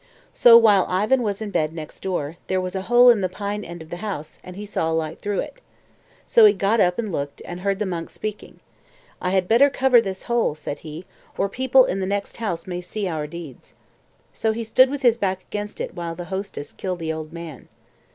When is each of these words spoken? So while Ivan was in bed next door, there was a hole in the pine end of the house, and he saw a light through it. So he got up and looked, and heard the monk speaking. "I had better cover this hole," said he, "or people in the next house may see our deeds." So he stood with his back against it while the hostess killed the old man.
So 0.33 0.57
while 0.57 0.87
Ivan 0.89 1.21
was 1.21 1.43
in 1.43 1.51
bed 1.51 1.73
next 1.73 1.99
door, 1.99 2.37
there 2.47 2.59
was 2.59 2.73
a 2.73 2.81
hole 2.81 3.11
in 3.11 3.21
the 3.21 3.29
pine 3.29 3.63
end 3.63 3.83
of 3.83 3.91
the 3.91 3.97
house, 3.97 4.39
and 4.43 4.55
he 4.55 4.65
saw 4.65 4.89
a 4.89 4.93
light 4.93 5.19
through 5.19 5.41
it. 5.41 5.61
So 6.25 6.43
he 6.45 6.53
got 6.53 6.79
up 6.79 6.97
and 6.97 7.11
looked, 7.11 7.39
and 7.45 7.59
heard 7.59 7.77
the 7.77 7.85
monk 7.85 8.09
speaking. 8.09 8.61
"I 9.21 9.29
had 9.29 9.47
better 9.47 9.69
cover 9.69 10.01
this 10.01 10.23
hole," 10.23 10.55
said 10.55 10.79
he, 10.79 11.05
"or 11.37 11.47
people 11.49 11.85
in 11.85 11.99
the 11.99 12.07
next 12.07 12.37
house 12.37 12.65
may 12.65 12.81
see 12.81 13.07
our 13.07 13.27
deeds." 13.27 13.75
So 14.33 14.53
he 14.53 14.63
stood 14.63 14.89
with 14.89 15.03
his 15.03 15.17
back 15.17 15.43
against 15.43 15.79
it 15.79 15.93
while 15.93 16.15
the 16.15 16.25
hostess 16.33 16.71
killed 16.71 16.97
the 16.97 17.13
old 17.13 17.31
man. 17.31 17.67